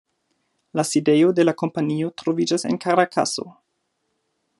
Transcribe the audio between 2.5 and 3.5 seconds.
en Karakaso.